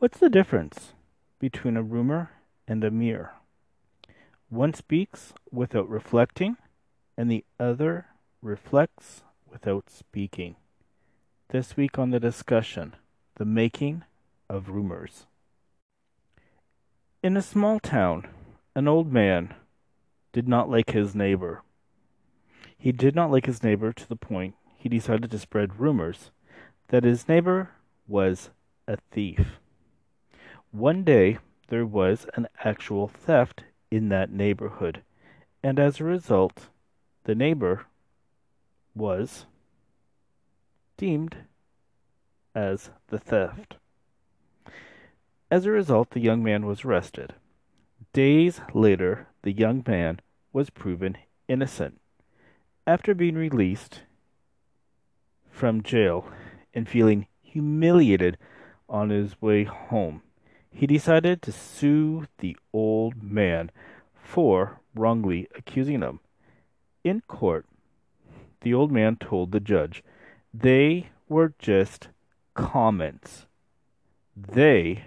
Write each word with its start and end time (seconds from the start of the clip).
What's 0.00 0.18
the 0.18 0.30
difference 0.30 0.92
between 1.40 1.76
a 1.76 1.82
rumor 1.82 2.30
and 2.68 2.84
a 2.84 2.90
mirror? 2.90 3.32
One 4.48 4.72
speaks 4.72 5.32
without 5.50 5.88
reflecting, 5.88 6.56
and 7.16 7.28
the 7.28 7.44
other 7.58 8.06
reflects 8.40 9.24
without 9.50 9.90
speaking. 9.90 10.54
This 11.48 11.76
week 11.76 11.98
on 11.98 12.10
the 12.10 12.20
discussion, 12.20 12.94
the 13.38 13.44
making 13.44 14.04
of 14.48 14.68
rumors. 14.68 15.26
In 17.20 17.36
a 17.36 17.42
small 17.42 17.80
town, 17.80 18.28
an 18.76 18.86
old 18.86 19.12
man 19.12 19.52
did 20.32 20.46
not 20.46 20.70
like 20.70 20.90
his 20.90 21.16
neighbor. 21.16 21.62
He 22.76 22.92
did 22.92 23.16
not 23.16 23.32
like 23.32 23.46
his 23.46 23.64
neighbor 23.64 23.92
to 23.92 24.08
the 24.08 24.14
point 24.14 24.54
he 24.76 24.88
decided 24.88 25.32
to 25.32 25.40
spread 25.40 25.80
rumors 25.80 26.30
that 26.86 27.02
his 27.02 27.26
neighbor 27.26 27.70
was 28.06 28.50
a 28.86 28.96
thief. 29.10 29.58
One 30.72 31.02
day 31.02 31.38
there 31.68 31.86
was 31.86 32.26
an 32.34 32.46
actual 32.62 33.08
theft 33.08 33.64
in 33.90 34.10
that 34.10 34.30
neighborhood, 34.30 35.02
and 35.62 35.78
as 35.78 35.98
a 35.98 36.04
result, 36.04 36.68
the 37.24 37.34
neighbor 37.34 37.86
was 38.94 39.46
deemed 40.98 41.38
as 42.54 42.90
the 43.06 43.18
theft. 43.18 43.76
As 45.50 45.64
a 45.64 45.70
result, 45.70 46.10
the 46.10 46.20
young 46.20 46.42
man 46.42 46.66
was 46.66 46.84
arrested. 46.84 47.34
Days 48.12 48.60
later, 48.74 49.28
the 49.42 49.52
young 49.52 49.82
man 49.86 50.20
was 50.52 50.68
proven 50.68 51.16
innocent. 51.48 51.98
After 52.86 53.14
being 53.14 53.36
released 53.36 54.02
from 55.48 55.82
jail 55.82 56.30
and 56.74 56.86
feeling 56.86 57.26
humiliated 57.40 58.36
on 58.88 59.08
his 59.08 59.40
way 59.40 59.64
home, 59.64 60.22
he 60.78 60.86
decided 60.86 61.42
to 61.42 61.50
sue 61.50 62.24
the 62.38 62.56
old 62.72 63.20
man 63.20 63.68
for 64.14 64.78
wrongly 64.94 65.48
accusing 65.56 66.02
him. 66.02 66.20
In 67.02 67.20
court, 67.22 67.66
the 68.60 68.72
old 68.72 68.92
man 68.92 69.16
told 69.16 69.50
the 69.50 69.58
judge 69.58 70.04
they 70.54 71.08
were 71.28 71.52
just 71.58 72.10
comments. 72.54 73.46
They 74.36 75.06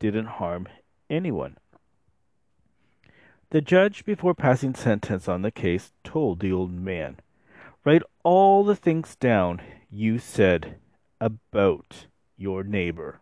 didn't 0.00 0.26
harm 0.26 0.66
anyone. 1.08 1.56
The 3.50 3.60
judge, 3.60 4.04
before 4.04 4.34
passing 4.34 4.74
sentence 4.74 5.28
on 5.28 5.42
the 5.42 5.52
case, 5.52 5.92
told 6.02 6.40
the 6.40 6.50
old 6.50 6.72
man, 6.72 7.20
Write 7.84 8.02
all 8.24 8.64
the 8.64 8.74
things 8.74 9.14
down 9.14 9.62
you 9.88 10.18
said 10.18 10.78
about 11.20 12.06
your 12.36 12.64
neighbor 12.64 13.20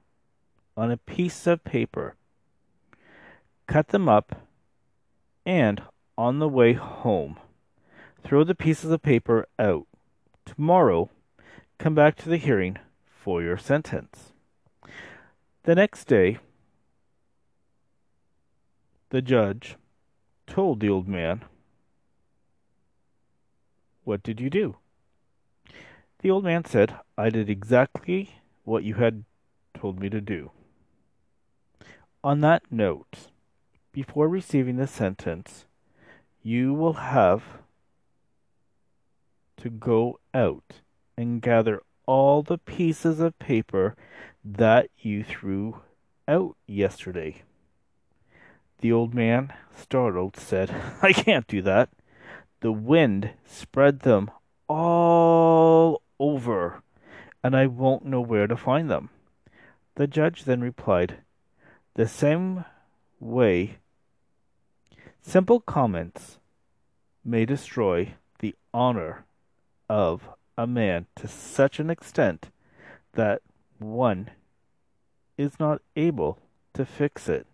on 0.79 0.93
a 0.93 0.97
piece 0.97 1.49
of 1.49 1.65
paper. 1.65 2.15
Cut 3.67 3.89
them 3.89 4.09
up, 4.09 4.47
and 5.45 5.83
on 6.17 6.39
the 6.39 6.49
way 6.49 6.75
home, 6.75 7.37
throw 8.23 8.45
the 8.45 8.55
pieces 8.55 8.93
of 8.93 9.03
paper 9.03 9.49
out. 9.59 9.89
Tomorrow, 10.47 11.11
come 11.79 11.97
back 11.97 12.15
to 12.19 12.29
the 12.29 12.37
hearing 12.37 12.79
for 13.09 13.43
your 13.43 13.59
sentence. 13.59 14.33
The 15.65 15.75
next 15.75 16.05
day, 16.05 16.39
the 19.11 19.21
judge 19.21 19.75
told 20.47 20.79
the 20.79 20.89
old 20.89 21.09
man, 21.09 21.43
What 24.05 24.23
did 24.23 24.41
you 24.41 24.49
do? 24.49 24.77
The 26.21 26.31
old 26.31 26.45
man 26.45 26.65
said, 26.65 26.95
I 27.17 27.31
did 27.31 27.51
exactly 27.51 28.41
what 28.63 28.85
you 28.85 28.95
had 28.95 29.25
told 29.75 29.99
me 29.99 30.09
to 30.09 30.21
do. 30.21 30.53
On 32.29 32.43
that 32.43 32.65
note, 32.71 33.29
before 33.91 34.29
receiving 34.29 34.77
the 34.77 34.87
sentence, 34.87 35.65
you 36.43 36.75
will 36.75 36.93
have 37.09 37.43
to 39.57 39.71
go 39.71 40.21
out 40.35 40.83
and 41.17 41.41
gather 41.41 41.81
all 42.05 42.43
the 42.43 42.59
pieces 42.59 43.19
of 43.19 43.39
paper 43.39 43.97
that 44.45 44.91
you 44.99 45.25
threw 45.25 45.81
out 46.29 46.55
yesterday. 46.67 47.45
The 48.81 48.93
old 48.93 49.15
man, 49.15 49.55
startled, 49.75 50.37
said, 50.37 50.71
I 51.03 51.15
can't 51.15 51.47
do 51.47 51.63
that. 51.63 51.89
The 52.61 52.73
wind 52.73 53.31
spread 53.47 54.01
them 54.01 54.31
all 54.69 56.03
over, 56.21 56.83
and 57.43 57.57
I 57.57 57.69
won't 57.69 58.05
know 58.05 58.21
where 58.21 58.47
to 58.47 58.55
find 58.55 58.91
them. 58.91 59.09
The 59.95 60.07
judge 60.07 60.45
then 60.45 60.61
replied, 60.61 61.21
The 61.99 62.07
same 62.07 62.65
way 63.19 63.79
simple 65.21 65.59
comments 65.59 66.39
may 67.25 67.45
destroy 67.45 68.15
the 68.39 68.55
honor 68.73 69.25
of 69.89 70.29
a 70.57 70.65
man 70.65 71.07
to 71.17 71.27
such 71.27 71.81
an 71.81 71.91
extent 71.91 72.51
that 73.15 73.43
one 73.81 74.31
is 75.37 75.59
not 75.59 75.83
able 75.97 76.39
to 76.75 76.87
fix 76.87 77.29
it. 77.29 77.49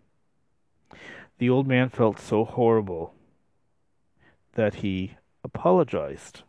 The 1.39 1.49
old 1.49 1.67
man 1.67 1.89
felt 1.89 2.21
so 2.21 2.45
horrible 2.45 3.15
that 4.57 4.75
he 4.75 5.17
apologized. 5.43 6.43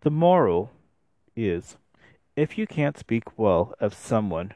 The 0.00 0.10
moral 0.10 0.72
is 1.36 1.76
if 2.34 2.58
you 2.58 2.66
can't 2.66 2.98
speak 2.98 3.38
well 3.38 3.72
of 3.78 3.94
someone, 3.94 4.54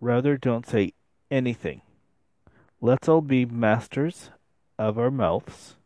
rather 0.00 0.36
don't 0.36 0.66
say 0.66 0.92
anything. 1.30 1.82
Let's 2.80 3.08
all 3.08 3.20
be 3.20 3.44
masters 3.44 4.30
of 4.78 4.98
our 4.98 5.10
mouths 5.10 5.76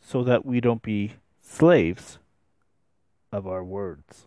so 0.00 0.22
that 0.24 0.44
we 0.44 0.60
don't 0.60 0.82
be 0.82 1.14
slaves 1.40 2.18
of 3.32 3.46
our 3.46 3.64
words. 3.64 4.26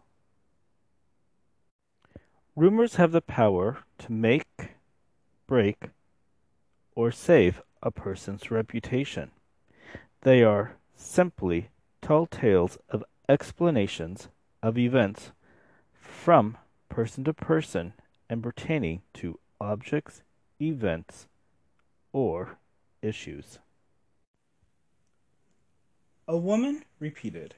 Rumors 2.55 2.95
have 2.95 3.11
the 3.11 3.21
power 3.21 3.77
to 3.99 4.11
make, 4.11 4.75
break, 5.47 5.89
or 6.95 7.11
save 7.11 7.61
a 7.81 7.91
person's 7.91 8.51
reputation. 8.51 9.31
They 10.21 10.43
are 10.43 10.73
simply 10.95 11.69
tall 12.01 12.25
tales 12.25 12.77
of 12.89 13.03
explanations 13.29 14.27
of 14.61 14.77
events 14.77 15.31
from 15.93 16.57
person 16.89 17.23
to 17.23 17.33
person 17.33 17.93
and 18.29 18.43
pertaining 18.43 19.01
to 19.13 19.39
objects, 19.59 20.21
events, 20.61 21.27
or 22.13 22.57
issues. 23.01 23.59
A 26.27 26.37
woman 26.37 26.83
repeated 26.99 27.55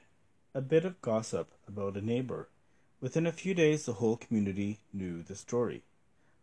a 0.54 0.60
bit 0.60 0.84
of 0.84 1.00
gossip 1.02 1.52
about 1.68 1.96
a 1.96 2.00
neighbor. 2.00 2.48
Within 3.00 3.26
a 3.26 3.32
few 3.32 3.52
days, 3.54 3.84
the 3.84 3.94
whole 3.94 4.16
community 4.16 4.80
knew 4.92 5.22
the 5.22 5.34
story. 5.34 5.82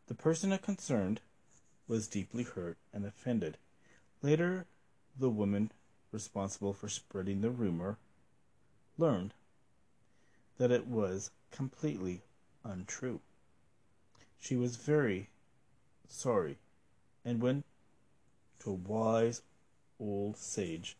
The 0.07 0.16
person 0.16 0.56
concerned 0.59 1.22
was 1.88 2.07
deeply 2.07 2.44
hurt 2.44 2.78
and 2.94 3.06
offended. 3.06 3.57
Later, 4.22 4.66
the 5.17 5.29
woman 5.29 5.72
responsible 6.11 6.73
for 6.73 6.90
spreading 6.90 7.41
the 7.41 7.50
rumor 7.50 7.97
learned 8.97 9.34
that 10.57 10.72
it 10.72 10.88
was 10.88 11.31
completely 11.51 12.22
untrue. 12.63 13.22
She 14.39 14.55
was 14.55 14.77
very 14.77 15.29
sorry 16.07 16.57
and 17.25 17.41
went 17.41 17.66
to 18.59 18.72
a 18.72 18.73
wise 18.73 19.41
old 20.00 20.38
sage 20.38 20.97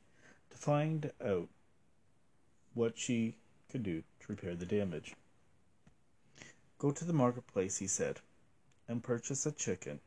to 0.50 0.58
find 0.58 1.12
out 1.24 1.50
what 2.74 2.98
she 2.98 3.38
could 3.70 3.84
do 3.84 4.04
to 4.20 4.28
repair 4.28 4.56
the 4.56 4.66
damage. 4.66 5.16
Go 6.78 6.92
to 6.92 7.06
the 7.06 7.14
marketplace, 7.14 7.78
he 7.78 7.88
said, 7.88 8.20
and 8.88 9.04
purchase 9.04 9.46
a 9.46 9.52
chicken 9.52 10.00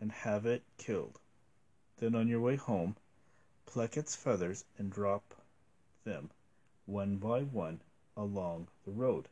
and 0.00 0.12
have 0.12 0.46
it 0.46 0.62
killed. 0.78 1.20
Then 1.98 2.14
on 2.14 2.28
your 2.28 2.40
way 2.40 2.56
home, 2.56 2.96
pluck 3.66 3.96
its 3.96 4.16
feathers 4.16 4.64
and 4.78 4.90
drop 4.90 5.34
them 6.04 6.30
one 6.86 7.16
by 7.16 7.42
one 7.42 7.80
along 8.16 8.68
the 8.84 8.90
road. 8.90 9.28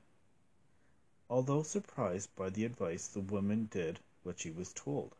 Although 1.33 1.63
surprised 1.63 2.35
by 2.35 2.51
the 2.51 2.65
advice, 2.65 3.07
the 3.07 3.21
woman 3.21 3.67
did 3.67 4.01
what 4.25 4.41
she 4.41 4.51
was 4.51 4.73
told. 4.73 5.15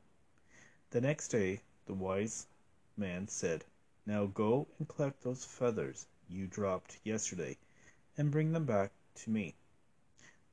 The 0.91 1.01
next 1.01 1.29
day 1.29 1.61
the 1.87 1.95
wise 1.95 2.49
man 2.97 3.29
said, 3.29 3.65
Now 4.05 4.27
go 4.27 4.67
and 4.77 4.89
collect 4.89 5.23
those 5.23 5.45
feathers 5.45 6.09
you 6.29 6.49
dropped 6.49 6.99
yesterday, 7.05 7.59
and 8.19 8.33
bring 8.33 8.51
them 8.51 8.67
back 8.67 8.91
to 9.23 9.31
me. 9.31 9.55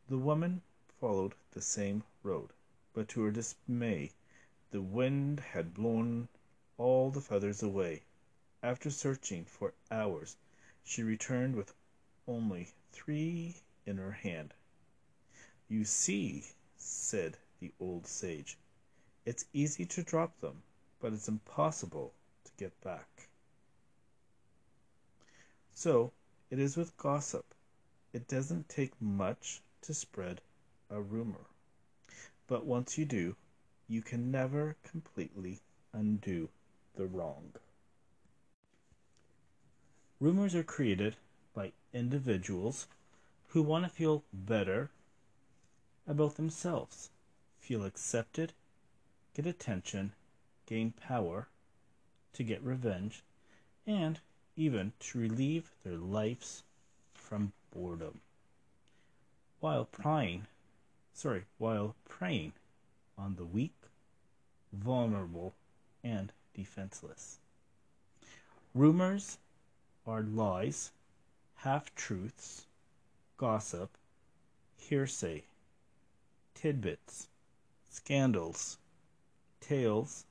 The 0.08 0.20
woman 0.20 0.62
followed 1.00 1.34
the 1.50 1.62
same 1.64 2.04
road, 2.22 2.52
but 2.94 3.10
to 3.10 3.24
her 3.24 3.32
dismay 3.32 4.12
the 4.70 4.84
wind 4.84 5.40
had 5.40 5.74
blown 5.74 6.30
all 6.78 7.10
the 7.10 7.20
feathers 7.20 7.64
away. 7.64 8.04
After 8.62 8.92
searching 8.92 9.44
for 9.46 9.74
hours, 9.90 10.38
she 10.84 11.02
returned 11.02 11.56
with 11.56 11.74
only 12.28 12.68
three 12.92 13.56
in 13.88 13.98
her 13.98 14.12
hand. 14.12 14.54
You 15.70 15.84
see, 15.84 16.46
said 16.78 17.38
the 17.60 17.74
old 17.80 18.08
sage. 18.08 18.58
It's 19.26 19.46
easy 19.52 19.86
to 19.86 20.04
drop 20.04 20.40
them, 20.40 20.64
but 21.02 21.12
it's 21.12 21.28
impossible 21.28 22.14
to 22.46 22.52
get 22.58 22.80
back. 22.82 23.28
So 25.74 26.14
it 26.50 26.60
is 26.60 26.78
with 26.78 26.96
gossip. 26.98 27.54
It 28.14 28.28
doesn't 28.28 28.70
take 28.70 28.94
much 29.02 29.62
to 29.82 29.94
spread 29.94 30.42
a 30.90 31.02
rumor. 31.02 31.46
But 32.48 32.66
once 32.66 32.98
you 32.98 33.04
do, 33.04 33.36
you 33.90 34.02
can 34.02 34.32
never 34.32 34.78
completely 34.84 35.60
undo 35.92 36.50
the 36.96 37.06
wrong. 37.06 37.52
Rumors 40.20 40.56
are 40.56 40.64
created 40.64 41.18
by 41.54 41.74
individuals 41.94 42.88
who 43.50 43.62
want 43.62 43.84
to 43.84 43.90
feel 43.90 44.24
better 44.34 44.90
about 46.08 46.36
themselves, 46.36 47.10
feel 47.60 47.84
accepted, 47.84 48.54
get 49.36 49.46
attention, 49.46 50.14
gain 50.66 50.92
power, 50.92 51.48
to 52.34 52.44
get 52.44 52.64
revenge, 52.64 53.24
and 53.86 54.20
even 54.56 54.94
to 55.00 55.20
relieve 55.20 55.72
their 55.84 55.98
lives 55.98 56.64
from 57.14 57.52
boredom. 57.72 58.22
While 59.60 59.86
prying, 59.86 60.48
sorry, 61.14 61.46
while 61.58 61.96
preying 62.08 62.54
on 63.18 63.36
the 63.36 63.46
weak, 63.46 63.74
vulnerable, 64.72 65.54
and 66.04 66.32
defenseless. 66.54 67.40
Rumors 68.74 69.38
are 70.06 70.22
lies, 70.22 70.92
half 71.56 71.94
truths, 71.96 72.66
gossip, 73.38 73.90
hearsay, 74.78 75.44
tidbits, 76.60 77.28
scandals, 77.88 78.78
tales, 79.62 80.26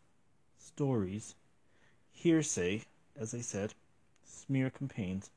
stories, 0.59 1.37
hearsay, 2.11 2.83
as 3.17 3.33
I 3.33 3.41
said, 3.41 3.75
smear 4.25 4.71
campaigns, 4.71 5.31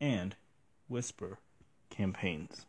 and 0.00 0.34
whisper 0.88 1.38
campaigns. 1.90 2.66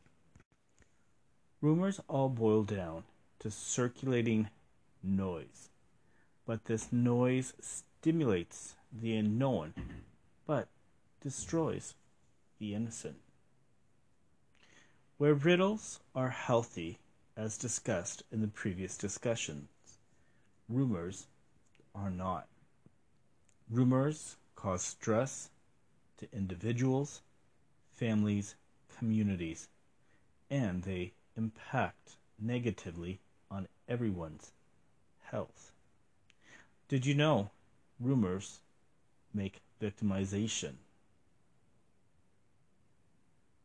Rumors 1.62 2.00
all 2.08 2.30
boil 2.30 2.64
down 2.64 3.04
to 3.40 3.50
circulating 3.50 4.50
noise, 5.02 5.70
but 6.46 6.66
this 6.66 6.94
noise 6.94 7.54
stimulates 7.60 8.76
the 8.92 9.16
unknown 9.16 9.74
but 10.46 10.68
destroys 11.22 11.96
the 12.60 12.76
innocent. 12.76 13.18
Where 15.20 15.34
riddles 15.34 16.00
are 16.16 16.30
healthy, 16.30 16.98
as 17.36 17.58
discussed 17.58 18.24
in 18.32 18.40
the 18.40 18.48
previous 18.48 18.96
discussions, 18.98 19.68
rumors 20.70 21.28
are 21.94 22.10
not. 22.10 22.48
Rumors 23.70 24.38
cause 24.56 24.82
stress 24.82 25.50
to 26.20 26.28
individuals, 26.32 27.20
families, 27.92 28.56
communities, 28.98 29.68
and 30.50 30.84
they 30.84 31.12
impact 31.36 32.16
negatively 32.40 33.20
on 33.52 33.68
everyone's 33.90 34.54
health. 35.24 35.74
Did 36.88 37.06
you 37.06 37.14
know 37.14 37.52
rumors 38.00 38.62
make 39.34 39.60
victimization 39.82 40.76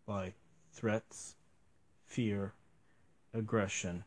by 0.04 0.32
threats, 0.72 1.36
fear, 2.14 2.52
aggression, 3.32 4.04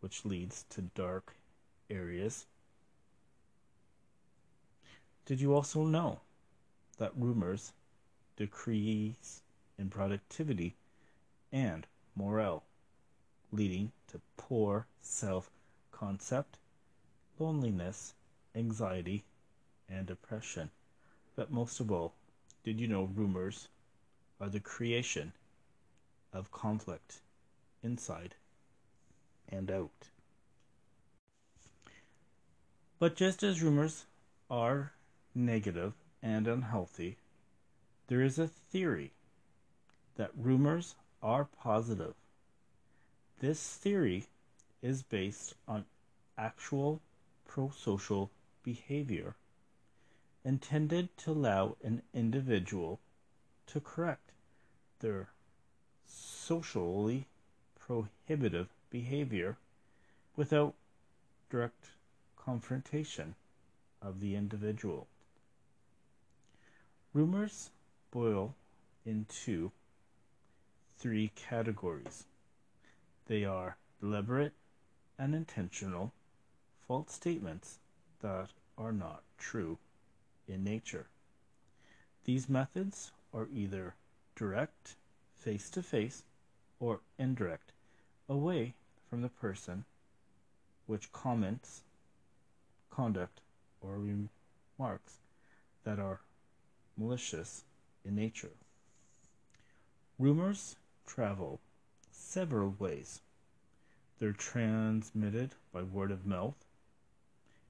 which 0.00 0.24
leads 0.24 0.64
to 0.70 0.80
dark 0.80 1.34
areas. 1.90 2.46
Did 5.26 5.42
you 5.42 5.52
also 5.52 5.84
know 5.84 6.20
that 6.96 7.12
rumors 7.14 7.74
decrease 8.38 9.42
in 9.78 9.90
productivity 9.90 10.74
and 11.52 11.86
morale, 12.16 12.62
leading 13.52 13.92
to 14.08 14.22
poor 14.38 14.86
self 15.02 15.50
concept, 15.92 16.56
loneliness, 17.38 18.14
anxiety, 18.54 19.22
and 19.86 20.06
depression? 20.06 20.70
But 21.36 21.50
most 21.52 21.78
of 21.78 21.92
all, 21.92 22.14
did 22.64 22.80
you 22.80 22.88
know 22.88 23.04
rumors 23.04 23.68
are 24.40 24.48
the 24.48 24.60
creation 24.60 25.34
of 26.32 26.50
conflict 26.50 27.20
inside 27.84 28.34
and 29.48 29.70
out? 29.70 30.08
But 32.98 33.16
just 33.16 33.42
as 33.42 33.62
rumors 33.62 34.06
are 34.50 34.92
negative 35.34 35.92
and 36.22 36.48
unhealthy, 36.48 37.18
there 38.06 38.22
is 38.22 38.38
a 38.38 38.48
theory 38.48 39.12
that 40.16 40.30
rumors 40.36 40.94
are 41.22 41.44
positive. 41.44 42.14
This 43.40 43.76
theory 43.76 44.26
is 44.80 45.02
based 45.02 45.54
on 45.66 45.84
actual 46.38 47.00
pro 47.46 47.70
social 47.70 48.30
behavior 48.62 49.36
intended 50.44 51.16
to 51.16 51.32
allow 51.32 51.76
an 51.82 52.02
individual 52.12 53.00
to 53.66 53.80
correct 53.80 54.32
their 55.00 55.28
socially 56.06 57.26
prohibitive 57.86 58.68
behavior 58.90 59.56
without 60.36 60.74
direct 61.50 61.90
confrontation 62.36 63.34
of 64.00 64.20
the 64.20 64.34
individual. 64.34 65.06
Rumors 67.12 67.70
boil 68.10 68.54
into 69.04 69.70
three 70.98 71.30
categories. 71.36 72.24
They 73.26 73.44
are 73.44 73.76
deliberate 74.00 74.54
and 75.18 75.34
intentional 75.34 76.12
false 76.86 77.12
statements 77.12 77.78
that 78.20 78.48
are 78.76 78.92
not 78.92 79.22
true 79.38 79.78
in 80.48 80.64
nature. 80.64 81.06
These 82.24 82.48
methods 82.48 83.12
are 83.32 83.48
either 83.52 83.94
direct, 84.34 84.96
face 85.34 85.68
to 85.70 85.82
face, 85.82 86.22
or 86.80 87.00
indirect, 87.18 87.73
away 88.28 88.74
from 89.08 89.22
the 89.22 89.28
person, 89.28 89.84
which 90.86 91.12
comments, 91.12 91.82
conduct, 92.90 93.40
or 93.80 93.98
remarks 93.98 95.18
that 95.84 95.98
are 95.98 96.20
malicious 96.96 97.64
in 98.04 98.14
nature. 98.14 98.50
Rumors 100.18 100.76
travel 101.06 101.60
several 102.10 102.74
ways. 102.78 103.20
They're 104.18 104.32
transmitted 104.32 105.50
by 105.72 105.82
word 105.82 106.10
of 106.10 106.24
mouth, 106.24 106.64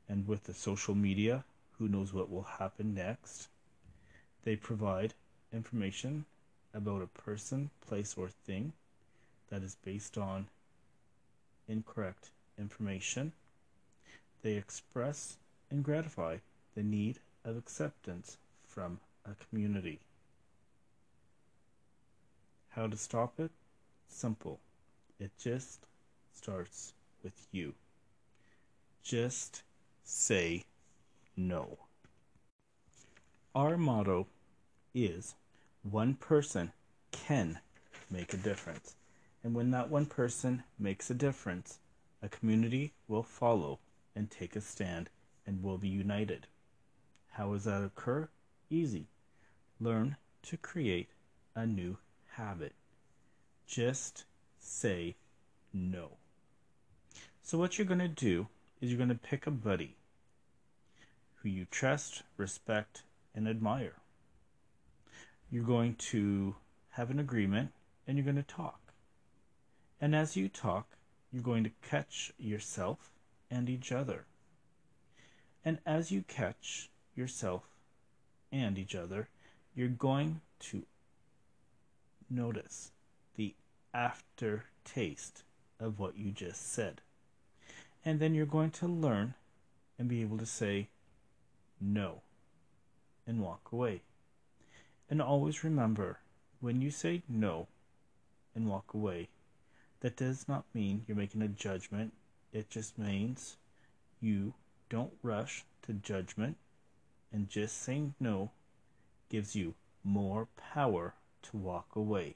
and 0.08 0.28
with 0.28 0.44
the 0.44 0.54
social 0.54 0.94
media 0.94 1.44
who 1.78 1.88
knows 1.88 2.12
what 2.12 2.30
will 2.30 2.42
happen 2.42 2.94
next. 2.94 3.48
They 4.44 4.56
provide 4.56 5.14
information 5.52 6.26
about 6.72 7.02
a 7.02 7.06
person, 7.06 7.70
place, 7.86 8.14
or 8.16 8.28
thing 8.28 8.72
that 9.54 9.62
is 9.62 9.76
based 9.84 10.18
on 10.18 10.48
incorrect 11.68 12.30
information. 12.58 13.32
They 14.42 14.54
express 14.54 15.36
and 15.70 15.84
gratify 15.84 16.38
the 16.74 16.82
need 16.82 17.20
of 17.44 17.56
acceptance 17.56 18.36
from 18.66 18.98
a 19.24 19.36
community. 19.46 20.00
How 22.70 22.88
to 22.88 22.96
stop 22.96 23.38
it? 23.38 23.52
Simple. 24.08 24.58
It 25.20 25.30
just 25.40 25.86
starts 26.32 26.94
with 27.22 27.46
you. 27.52 27.74
Just 29.04 29.62
say 30.02 30.64
no. 31.36 31.78
Our 33.54 33.76
motto 33.76 34.26
is 34.92 35.36
one 35.88 36.14
person 36.14 36.72
can 37.12 37.60
make 38.10 38.34
a 38.34 38.36
difference. 38.36 38.96
And 39.44 39.54
when 39.54 39.70
that 39.72 39.90
one 39.90 40.06
person 40.06 40.64
makes 40.78 41.10
a 41.10 41.14
difference, 41.14 41.78
a 42.22 42.30
community 42.30 42.94
will 43.06 43.22
follow 43.22 43.78
and 44.16 44.30
take 44.30 44.56
a 44.56 44.60
stand 44.62 45.10
and 45.46 45.62
will 45.62 45.76
be 45.76 45.88
united. 45.88 46.46
How 47.32 47.52
does 47.52 47.64
that 47.64 47.84
occur? 47.84 48.30
Easy. 48.70 49.08
Learn 49.78 50.16
to 50.44 50.56
create 50.56 51.10
a 51.54 51.66
new 51.66 51.98
habit. 52.36 52.72
Just 53.66 54.24
say 54.58 55.16
no. 55.74 56.12
So, 57.42 57.58
what 57.58 57.76
you're 57.76 57.86
going 57.86 57.98
to 57.98 58.08
do 58.08 58.48
is 58.80 58.88
you're 58.88 58.96
going 58.96 59.10
to 59.10 59.14
pick 59.14 59.46
a 59.46 59.50
buddy 59.50 59.96
who 61.42 61.50
you 61.50 61.66
trust, 61.70 62.22
respect, 62.38 63.02
and 63.34 63.46
admire. 63.46 63.96
You're 65.50 65.64
going 65.64 65.96
to 65.96 66.54
have 66.90 67.10
an 67.10 67.18
agreement 67.18 67.72
and 68.06 68.16
you're 68.16 68.24
going 68.24 68.36
to 68.36 68.42
talk. 68.42 68.83
And 70.00 70.14
as 70.14 70.36
you 70.36 70.48
talk, 70.48 70.96
you're 71.32 71.42
going 71.42 71.64
to 71.64 71.70
catch 71.82 72.32
yourself 72.38 73.10
and 73.50 73.68
each 73.68 73.92
other. 73.92 74.26
And 75.64 75.78
as 75.86 76.10
you 76.10 76.22
catch 76.28 76.90
yourself 77.14 77.62
and 78.52 78.78
each 78.78 78.94
other, 78.94 79.28
you're 79.74 79.88
going 79.88 80.40
to 80.60 80.84
notice 82.30 82.92
the 83.36 83.54
aftertaste 83.92 85.42
of 85.80 85.98
what 85.98 86.16
you 86.16 86.30
just 86.30 86.72
said. 86.72 87.00
And 88.04 88.20
then 88.20 88.34
you're 88.34 88.46
going 88.46 88.70
to 88.72 88.86
learn 88.86 89.34
and 89.98 90.08
be 90.08 90.20
able 90.20 90.38
to 90.38 90.46
say 90.46 90.88
no 91.80 92.22
and 93.26 93.40
walk 93.40 93.70
away. 93.72 94.02
And 95.08 95.20
always 95.22 95.64
remember 95.64 96.18
when 96.60 96.80
you 96.80 96.90
say 96.90 97.22
no 97.28 97.68
and 98.54 98.68
walk 98.68 98.94
away, 98.94 99.28
that 100.04 100.18
does 100.18 100.46
not 100.46 100.66
mean 100.74 101.02
you're 101.08 101.16
making 101.16 101.40
a 101.40 101.48
judgment. 101.48 102.12
It 102.52 102.68
just 102.68 102.98
means 102.98 103.56
you 104.20 104.52
don't 104.90 105.14
rush 105.22 105.64
to 105.86 105.94
judgment, 105.94 106.58
and 107.32 107.48
just 107.48 107.80
saying 107.80 108.12
no 108.20 108.50
gives 109.30 109.56
you 109.56 109.72
more 110.04 110.46
power 110.58 111.14
to 111.44 111.56
walk 111.56 111.96
away 111.96 112.34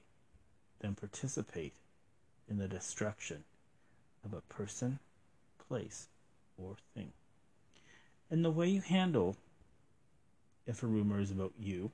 than 0.80 0.94
participate 0.94 1.74
in 2.48 2.56
the 2.56 2.68
destruction 2.68 3.44
of 4.24 4.32
a 4.32 4.40
person, 4.40 4.98
place, 5.68 6.06
or 6.56 6.76
thing. 6.94 7.12
And 8.30 8.42
the 8.42 8.50
way 8.50 8.68
you 8.68 8.80
handle 8.80 9.36
if 10.66 10.82
a 10.82 10.86
rumor 10.86 11.20
is 11.20 11.30
about 11.30 11.52
you, 11.60 11.90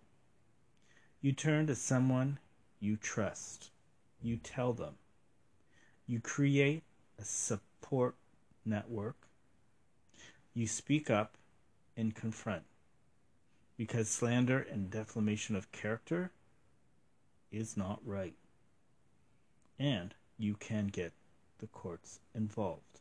you 1.21 1.33
turn 1.33 1.67
to 1.67 1.75
someone 1.75 2.39
you 2.79 2.97
trust. 2.97 3.71
You 4.23 4.37
tell 4.37 4.73
them. 4.73 4.95
You 6.07 6.21
create 6.21 6.83
a 7.19 7.25
support 7.25 8.15
network. 8.65 9.17
You 10.55 10.67
speak 10.67 11.11
up 11.11 11.37
and 11.97 12.15
confront. 12.15 12.65
Because 13.77 14.09
slander 14.09 14.67
and 14.71 14.91
defamation 14.91 15.57
of 15.57 15.73
character 15.73 16.31
is 17.51 17.77
not 17.77 18.01
right. 18.05 18.35
And 19.79 20.15
you 20.39 20.55
can 20.55 20.89
get 20.89 21.13
the 21.59 21.67
courts 21.67 22.21
involved. 22.35 23.01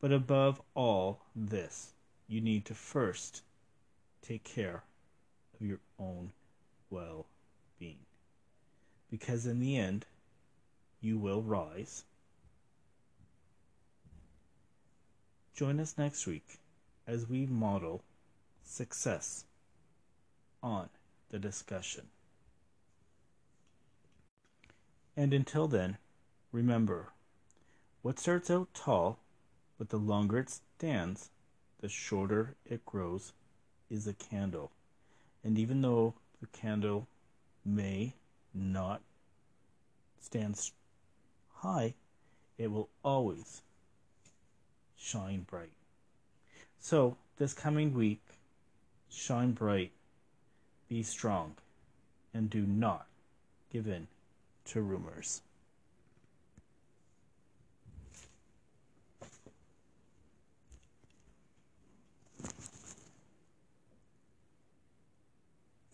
But 0.00 0.12
above 0.12 0.62
all 0.74 1.22
this, 1.34 1.92
you 2.28 2.40
need 2.40 2.64
to 2.66 2.74
first 2.74 3.42
take 4.22 4.44
care 4.44 4.84
of 5.54 5.66
your 5.66 5.80
own 5.98 6.32
well 6.90 7.26
being. 7.78 7.98
Because 9.10 9.46
in 9.46 9.60
the 9.60 9.76
end, 9.76 10.06
you 11.00 11.18
will 11.18 11.42
rise. 11.42 12.04
Join 15.54 15.80
us 15.80 15.96
next 15.96 16.26
week 16.26 16.58
as 17.06 17.28
we 17.28 17.46
model 17.46 18.02
success 18.62 19.44
on 20.62 20.88
the 21.30 21.38
discussion. 21.38 22.08
And 25.16 25.32
until 25.32 25.66
then, 25.66 25.96
remember 26.52 27.12
what 28.02 28.18
starts 28.18 28.50
out 28.50 28.74
tall, 28.74 29.18
but 29.78 29.88
the 29.88 29.96
longer 29.96 30.38
it 30.38 30.50
stands, 30.50 31.30
the 31.80 31.88
shorter 31.88 32.54
it 32.66 32.84
grows, 32.84 33.32
is 33.88 34.06
a 34.06 34.12
candle. 34.12 34.72
And 35.42 35.58
even 35.58 35.80
though 35.80 36.14
the 36.40 36.46
candle 36.48 37.08
may 37.64 38.14
not 38.52 39.00
stand 40.20 40.56
high, 41.56 41.94
it 42.58 42.70
will 42.70 42.88
always 43.04 43.62
shine 44.96 45.46
bright. 45.48 45.72
So, 46.78 47.16
this 47.38 47.52
coming 47.52 47.94
week, 47.94 48.22
shine 49.10 49.52
bright, 49.52 49.92
be 50.88 51.02
strong, 51.02 51.54
and 52.32 52.48
do 52.48 52.62
not 52.62 53.06
give 53.72 53.86
in 53.86 54.06
to 54.66 54.80
rumors. 54.80 55.42